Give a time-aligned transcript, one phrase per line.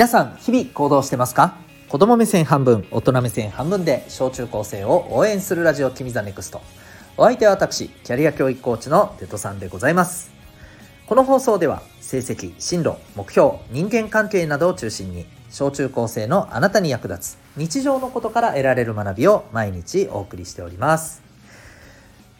[0.00, 1.56] 皆さん日々行動してますか？
[1.90, 6.62] 子供目線半分大人目線半分で小中高生を応援するラジオ君 the NEXT。
[7.18, 10.30] お相手は私キャリア教育コーチのデトさんでございます。
[11.06, 21.22] この放送では成績進路目標人間関係などを中心に小中高生のあなたに役立つ日常のことから得られる学びを毎日お送りしております。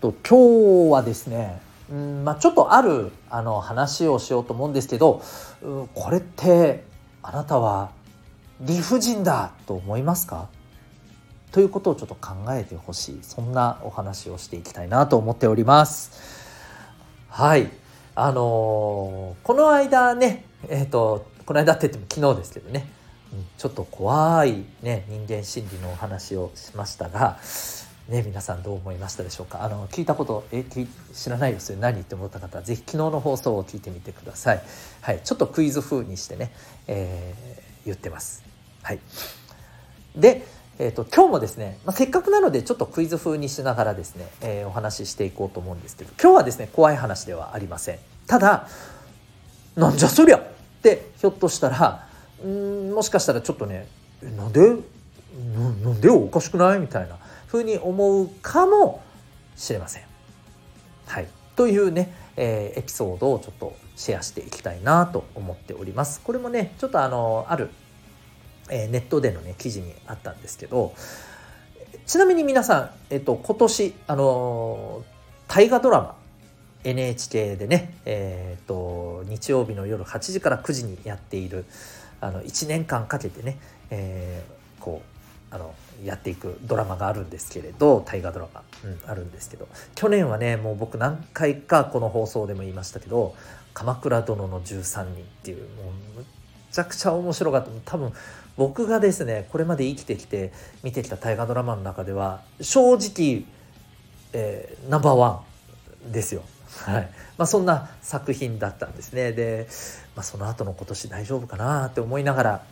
[0.00, 1.60] と今日はですね
[1.90, 5.20] うんまあ、ちょっとあるあの話をしようと思うんですけど、
[5.60, 6.90] うん、これって
[7.22, 7.90] あなたは
[8.60, 10.48] 理不尽だと思いますか？
[11.52, 13.18] ということをちょっと考えてほしい。
[13.22, 16.12] そんなお話をしていきたいなと思っております。
[17.28, 17.70] はい。
[18.14, 22.90] あのー、この間ねえっ、ー、とこの間って言っても昨日ですけどね。
[23.56, 27.38] ちょっと怖いね人間心理のお話をしましたが
[28.12, 29.64] ね、皆さんどう思いましたでしょうか？
[29.64, 30.62] あの聞いたことえ
[31.14, 31.78] 知らないですよ。
[31.78, 34.62] 何って思った方は是非昨日の放送を聞いてみてください、
[35.00, 36.52] はい、ちょっとクイズ風にしてね、
[36.88, 38.44] えー、言ってます。
[38.82, 38.98] はい。
[40.14, 40.44] で、
[40.78, 47.98] えーと、今日もですね、まあ、せっかくなのでちょっとクイズ風にしながらですね、えー、お話ししていこうと思うんですけど今日はですね怖い話ではありません。
[48.26, 48.68] ただ
[49.74, 50.36] なんじゃそりゃ？
[50.36, 50.42] っ
[50.82, 52.06] てひょっとしたら
[52.46, 53.88] んもしかしたらちょっとね
[54.36, 54.60] なんで？
[55.56, 56.78] なんでおかしくない？
[56.78, 57.16] みたいな。
[57.52, 59.02] ふうに思うかも
[59.56, 60.04] しれません。
[61.04, 66.22] はい、というね、えー、エピソードをちょっとシェアしていきたいなと思っております。
[66.22, 67.68] これもねちょっとあのある、
[68.70, 70.94] えー、ネットでのね記事にあったんですけど
[72.06, 75.04] ちなみに皆さん、えっと、今年あの
[75.46, 76.16] 大河ドラマ
[76.84, 81.66] NHK でね、えーと、日曜日の夜8時から9時にやっている
[82.22, 83.58] あの1年間かけてね、
[83.90, 85.11] えー、こう
[85.52, 89.68] あのやっていくドラマがあるんですけれど大河ドラマ、うん、あるんですけど。
[89.94, 93.34] 去年はねもう僕何回かこの放送でも言いましたけど
[93.74, 96.24] 「鎌倉殿の13人」っていうもうむ
[96.72, 97.70] ちゃくちゃ面白かった。
[97.84, 98.12] 多分
[98.56, 100.52] 僕がですねこれまで生きてきて
[100.82, 103.44] 見てきた大河ドラマの中では正直、
[104.32, 105.42] えー、ナンバーワ
[106.08, 106.42] ンですよ。
[106.78, 107.10] はい。
[107.38, 109.32] まあ、そんな作品だったんですね。
[109.32, 109.68] で、
[110.16, 112.62] まあ、その後の今年大丈夫かなって思いながら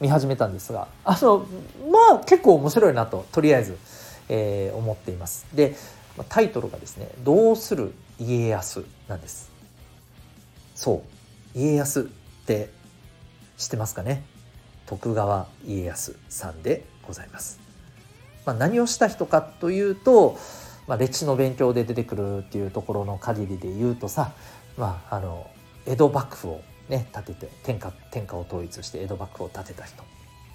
[0.00, 1.46] 見始めたんですがあの
[1.90, 3.76] まあ結構面白いなととりあえず、
[4.28, 5.46] えー、思っています。
[5.54, 5.76] で
[6.28, 9.50] タイトルがですね「どうする家康」なんです。
[10.74, 11.02] そ
[11.54, 11.58] う。
[11.58, 12.04] 家康っ
[12.46, 12.70] て
[13.56, 14.24] 知ってますかね？
[14.86, 17.60] 徳川家康さんでございます、
[18.46, 20.38] まあ、何をした人かというと
[20.88, 24.32] まあ、歴史の勉強で出てくるっていうところの限りで言うとさ、
[24.76, 25.48] まあ、あの
[25.86, 30.02] 江戸幕府をね立てて天下天下を統一して江戸幕府を建てた人。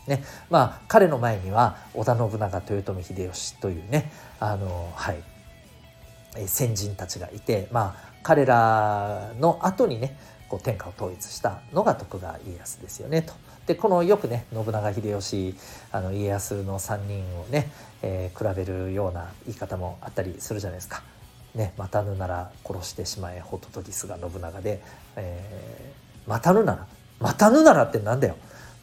[0.07, 4.11] ねまあ、彼の前には織田信長豊臣秀吉というね
[4.41, 5.23] あの、はい、
[6.45, 10.17] 先人たちがいて、まあ、彼らの後にね
[10.53, 13.23] こう天下を統一したのが徳川家康ですよね。
[13.23, 13.33] と。
[13.65, 15.55] でこのよくね信長秀吉
[15.91, 17.71] あの家康の3人をね、
[18.03, 21.01] えー、比べるような言い方もあったりするじゃないですか。
[21.55, 24.81] ね、待たぬなら殺してしまえホトトギスが信長で、
[25.15, 26.87] えー、待たぬなら。
[27.19, 28.35] 待たぬならってなんだよ。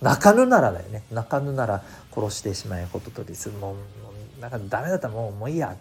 [0.02, 1.04] 泣かぬならだよね。
[1.12, 3.48] 泣かぬなら殺してしまえホトトギス。
[3.50, 3.76] も
[4.38, 5.76] うなんかダメだったらもうもういいや。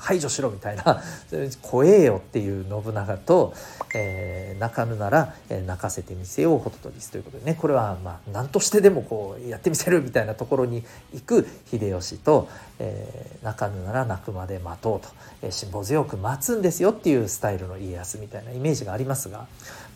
[0.00, 1.02] 排除しろみたいな
[1.62, 3.52] 怖えよっていう信長と、
[3.94, 7.54] えー、泣かぬなら、えー、泣かせてみせようホトトギスということでね。
[7.54, 15.08] これはまあ何としてでもこうやってみせるみたいなところに行く秀吉と、えー、泣かぬなら泣くまで待とうと、
[15.42, 19.46] えー、辛抱強く待つんですよっていうスタイルの家康みたいなイメージがありますが。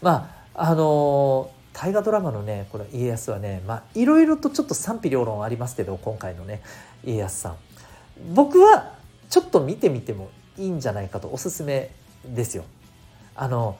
[0.02, 6.62] まああのー大河ドラマのねこの家康はねまあいろいろとちょっと賛否両論ありますけど今回のね
[7.04, 7.56] 家康さん。
[8.32, 8.92] 僕は
[9.34, 11.90] ちょっと見てみてもいいんじゃないかとおすすめ
[12.24, 12.62] ですよ。
[13.34, 13.76] あの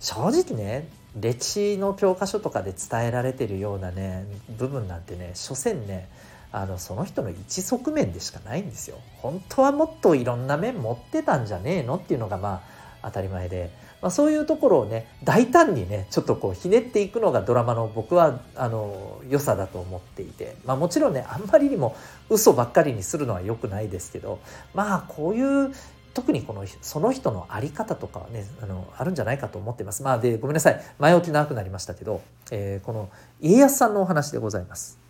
[0.00, 0.86] 正直ね
[1.18, 4.26] 歴史の教科書とかで伝えられてるようなね
[4.58, 6.10] 部分なんてね所詮ね
[6.52, 8.98] あのその人の一側面でしかないんですよ。
[9.22, 12.62] 本当はもっといろんな面持ってたんじゃねえのっていうのがま
[13.00, 13.70] あ当たり前で、
[14.06, 21.96] まあ、そういうところをね大胆にねちょっとこうひねっていくのがドラマの僕はあの良さだと思っていて、まあ、もちろんねあんまりにも
[22.30, 24.38] 嘘ばっかりにするのは良くないですけど
[24.74, 25.74] まあこういう
[26.14, 30.04] 特にこのその人の在り方とかはねあのあるんじゃないかと思ってます。
[30.04, 32.22] まあでごめんなさい前置き長くなりましたけど、
[32.52, 33.10] えー、この
[33.40, 35.00] 家康さんのお話でございます。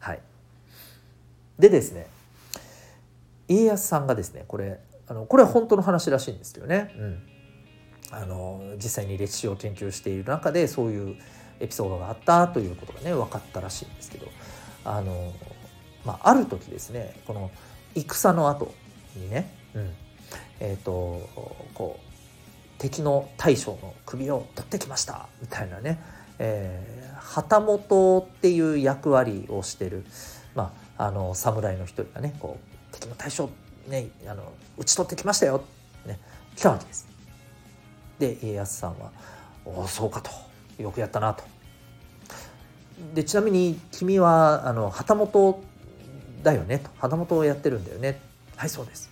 [0.00, 0.20] はい、
[1.58, 2.08] でですね
[3.48, 6.94] 家康さんがですねこれあのこれは本当の話らしいんですよね。
[6.98, 7.33] うん
[8.20, 11.16] あの実際に歴史を研究している中でそういう
[11.60, 14.26] エピソードがあったということがね分かったらしいんですけど
[14.84, 15.32] あの、
[16.04, 17.50] まあ、ある時ですねこの
[17.94, 18.72] 戦の後
[19.16, 19.90] にね、うん
[20.60, 21.28] えーと、
[21.74, 26.00] こう敵の大将の首を取ってきましたみたいなね、
[26.38, 30.04] えー、旗本っていう役割をしてる、
[30.54, 33.50] まあ、あの侍の一人がねこう敵の大将
[33.88, 35.62] ねあの討ち取ってきましたよ、
[36.06, 36.18] ね、
[36.56, 37.13] 来たわけです。
[38.18, 39.10] で家康さんは
[39.64, 40.30] 「おおそうか」と
[40.82, 41.44] 「よくやったな」と。
[43.14, 45.62] でちなみに君はあの旗本
[46.42, 46.90] だよねと。
[46.98, 48.20] 旗本をやってるんだよね。
[48.56, 49.10] はいそうです。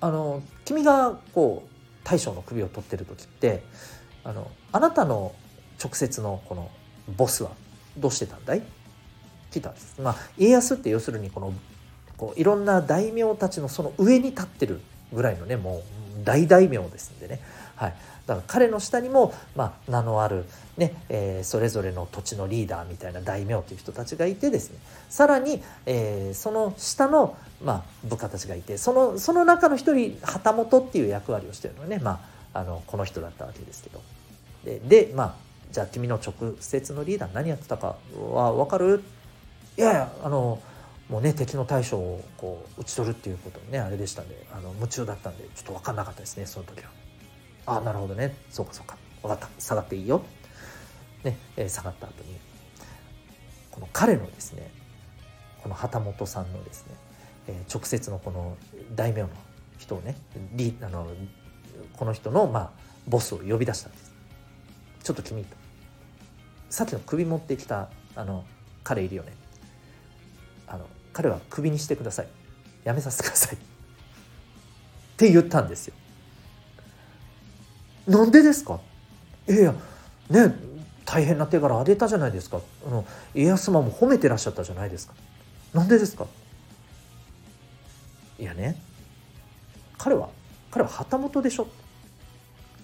[0.00, 1.68] あの君がこう
[2.02, 3.62] 大将の首を取ってる時って
[4.24, 5.34] あのあなたの
[5.82, 6.70] 直接のこの
[7.16, 7.50] ボスは
[7.96, 8.62] どうしてたんだい？
[9.50, 10.00] 聞いたんです。
[10.00, 11.52] まあ、家康って要するにこの
[12.16, 14.80] こういろんな大名たちのその上に立ってる
[15.12, 15.82] ぐらいのねもう
[16.24, 17.40] 大大名ですんでね、
[17.80, 17.94] はい、
[18.26, 20.44] だから彼の下にも、まあ、名のある
[20.76, 24.78] ね、えー、それぞれの土地のリーダーみたいな大名という人たちがいてですね。
[25.08, 32.22] さらに、えー、その下の、まあ、部下たちがいてそのその中の一人旗本っていう役割をしてるのはね、ま
[32.52, 34.02] あ、あのこの人だったわけですけど。
[34.64, 35.34] ででまあ
[35.72, 37.96] じゃあ君の直接のリーダー何やってたか
[38.30, 39.02] は分かる？
[39.78, 40.60] いやいやあの
[41.08, 46.90] もうね敵の大将をこう討ち取るっていうことにねあれでしたんであの夢中だったんでちょっと分かんなかったですねその時は。
[47.76, 48.34] あなるほどね。
[48.50, 48.96] そうかそうか。
[49.22, 49.48] 分かった。
[49.58, 50.22] 下がっていいよ。
[51.24, 52.38] ね、えー、下がった後に
[53.70, 54.70] この彼のですね
[55.62, 56.94] この旗本さんのですね、
[57.48, 58.56] えー、直接のこの
[58.94, 59.28] 大名の
[59.78, 60.16] 人をね
[60.54, 61.06] リあの
[61.96, 62.70] この人のまあ
[63.06, 64.12] ボスを呼び出したんです。
[65.02, 65.56] ちょっと君と
[66.68, 68.44] さっきの首持ってきたあの
[68.82, 69.32] 彼いるよね。
[70.66, 72.28] あの彼は首にしてください。
[72.84, 73.56] やめさせてください。
[73.56, 73.58] っ
[75.16, 75.94] て言ったんですよ。
[78.10, 78.80] なんでですか？
[79.48, 79.74] いやいや
[80.28, 80.54] ね
[81.04, 82.60] 大変な手柄あげたじゃないですか。
[82.86, 83.04] あの
[83.34, 85.14] 家康様も褒めてらっしゃったじゃないですか。
[85.72, 86.26] なんでですか？
[88.38, 88.80] いやね
[89.96, 90.28] 彼は
[90.72, 91.68] 彼は旗本でしょ。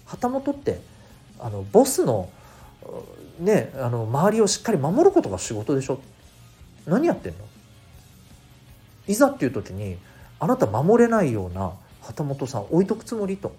[0.05, 0.79] 旗本って
[1.39, 2.29] あのボスの
[3.39, 5.99] ねあの周りをしっかり守ることが仕事でしょ。
[6.85, 7.39] 何やってんの？
[9.07, 9.97] いざっていう時に
[10.39, 13.53] あなた守れないような旗本さん置いとくつもりと。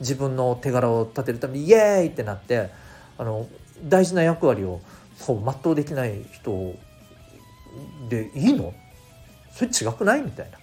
[0.00, 2.70] 自分の手柄を立てるためにイエーイってなって
[3.18, 3.46] あの
[3.82, 4.80] 大事な役割を
[5.24, 6.74] こう全うできない人
[8.08, 8.74] でいいの？
[9.52, 10.22] それ違くない？
[10.22, 10.58] みたいな。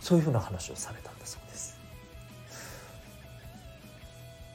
[0.00, 1.76] そういうふうな話をされたんだそうです。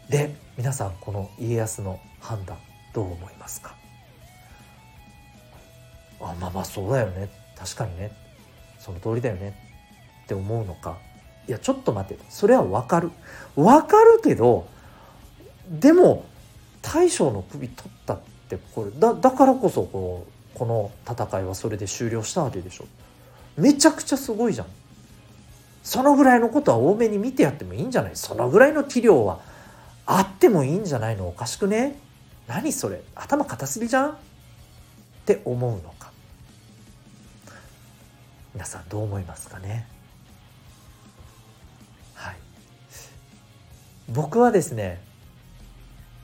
[0.09, 2.57] で皆さんこの家康の判断
[2.93, 3.75] どう思いますか？
[6.21, 7.29] あまあまあそうだよね。
[7.57, 8.11] 確かにね。
[8.79, 9.53] その通りだよね。
[10.23, 10.97] って思うのか？
[11.47, 12.23] いやちょっと待って。
[12.29, 13.11] それは分かる。
[13.55, 14.67] 分かるけど
[15.69, 16.25] でも
[16.81, 22.85] 大将の首取ったってこれだだからこそこうこの戦いはそれで終了したわけでしょ。
[23.57, 24.67] めちゃくちゃすごいじゃん。
[25.83, 28.15] そのぐらいのことは多めに見てやってもいいんじゃない？
[28.15, 29.39] そのぐらいの器量は
[30.05, 31.27] あってもいいんじゃないの？
[31.27, 31.97] おかしくね？
[32.47, 33.01] 何それ？
[33.15, 34.09] 頭固すぎじゃん？
[34.11, 34.15] っ
[35.25, 36.11] て思うのか。
[38.53, 39.87] 皆さんどう思いますかね？
[44.13, 45.01] 僕はですね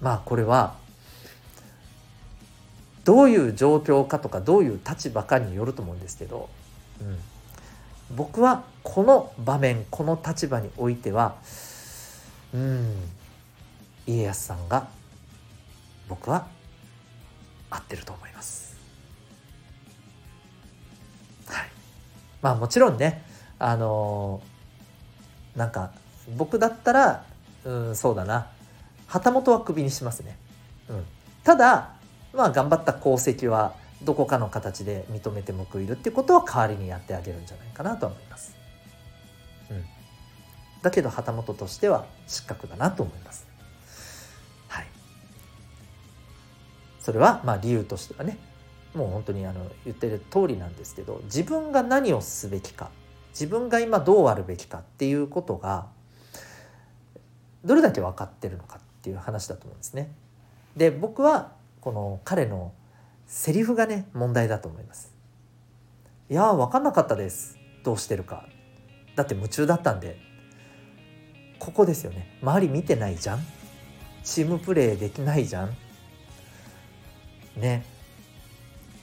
[0.02, 0.76] まあこれは
[3.06, 6.50] どういう状況かとかどういう立場かによると思うんですけど、
[7.00, 7.18] うん、
[8.16, 11.36] 僕はこの場面この立場においては
[12.54, 12.94] うん
[14.06, 14.90] 家康さんが
[16.10, 16.48] 僕は
[17.70, 18.78] 合ってると思います。
[21.48, 21.70] はい、
[22.42, 23.24] まあもちろんね
[23.60, 25.92] あのー、なんか
[26.36, 27.26] 僕だったら
[27.66, 28.48] うんそうだな
[29.08, 30.38] 旗本はクビにしますね。
[30.90, 31.06] うん、
[31.44, 31.94] ただ
[32.34, 33.74] まあ頑張った功績は
[34.04, 38.56] どこかの形で認めて報いるっていうことは代わりにやってあげるんじゃないかなと思います。
[39.72, 39.84] うん、
[40.82, 43.48] だけど旗本としては失格だなと思います。
[44.68, 44.88] はい。
[47.00, 48.38] それはまあ理由としてはね
[48.94, 52.90] もう本当にあの言ってる通りなんですけど自分が何をすべきか
[53.32, 55.86] 自分が今どうあるべきかっていうことが
[57.68, 60.12] どれだけ分かってるのかっていう話だと思うんですね。
[60.76, 62.74] で僕はこの彼の
[63.28, 65.14] セリフがね問題だと思います。
[66.30, 68.48] いや分かんなかったですどうしてるか。
[69.16, 70.18] だって夢中だったんで
[71.60, 73.40] ここですよね周り見てないじゃん
[74.24, 75.76] チームプレーできないじゃん
[77.56, 77.84] ね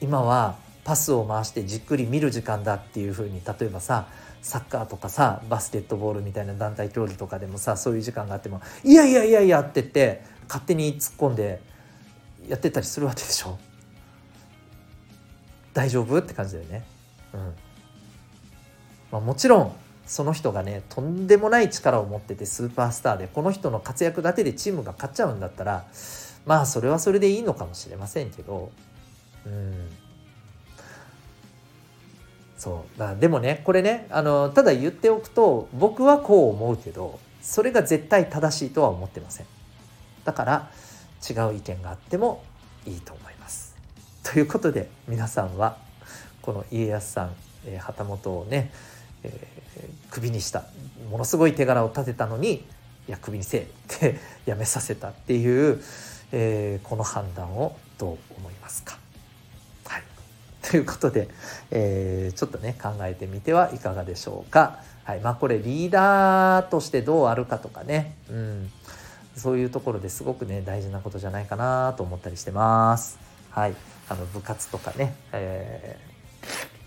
[0.01, 4.07] 今はパスを回してじっくり見る時間だっていうふうに例えばさ
[4.43, 11.63] サッカーとかさバスケットボールみたいな団体競技とかでもさそういう時間があっても「いやいやいやいや」ってって勝手に突っ込んで
[12.47, 13.59] やってたりするわけでしょ。
[15.73, 16.85] 大丈夫って感じだよね。
[17.33, 17.41] うん。
[19.11, 19.77] まあ、もちろん
[20.07, 25.87] その人がねとんでもない力を持っててスーパースターでこの人の活躍だけでチームが勝っちゃうんだったら
[26.47, 28.71] まあそれはそれでいいのかもしれませんけど
[29.47, 30.04] うん。
[32.57, 32.99] そう。
[32.99, 39.47] だでもねこれねあのただ言っておくと僕はこう思うけどそれが絶対正しいとは思ってません。
[40.25, 40.71] だから
[41.29, 42.43] 違う意見があっても
[42.87, 43.75] いいと思います。
[44.23, 45.77] ということで皆さんは
[46.43, 47.33] この家康さん、
[47.67, 48.73] えー、旗本をね、
[49.23, 50.65] えー、首にした
[51.11, 52.65] ものすごい手柄を立てたのに
[53.07, 53.65] いや首にせえっ
[53.99, 55.83] てやめさせたっていう、
[56.33, 59.04] えー、この判断をどう思いますか。
[60.71, 61.29] ということで、
[61.71, 64.79] えー、ちょっとね考えてみてはいかがでしょうか。
[65.05, 68.73] はいまあ、これリーダーとしてどうあるかとかね、うん、
[69.37, 73.19] そういうところですごくね大事なことじゃないかなと思ったりしてます。
[73.51, 73.75] はい、
[74.09, 75.99] あの部活とかね、え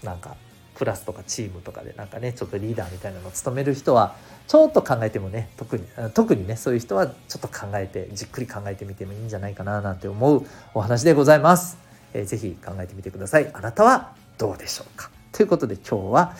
[0.01, 0.35] ー、なんか
[0.73, 4.15] クラスとかチームとかでなんかねちょっとリーダーみたいなのを務める人は
[4.47, 5.83] ちょっと考えてもね特に
[6.15, 11.86] 特にねそういう人はちょっと考えてじっくり考えてみてもいいんじゃないかななんて思うお話でございます。
[12.13, 13.49] えー、ぜひ考えてみてください。
[13.53, 15.09] あなたはどうでしょうか？
[15.31, 16.33] ということで今日は、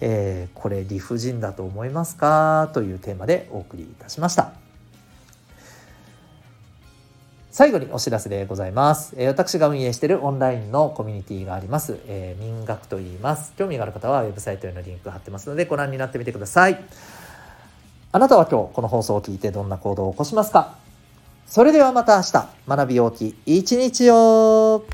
[0.00, 2.70] えー、これ理不尽だと思いますか？
[2.74, 4.52] というテーマでお送りいたしました。
[7.50, 9.14] 最後にお知らせでございます。
[9.18, 11.98] えー、私が運営しているオンラインのコミュニティがあります。
[12.06, 13.52] えー、民学と言います。
[13.56, 16.82] 興味がある方はウェブサイトへのリンク貼ってますのでご覧になってみてください。
[18.10, 20.78] あなたは今日この放送を聞いてどんな行動を起こしますか？
[21.46, 24.86] それではまた明日学び大きい一日を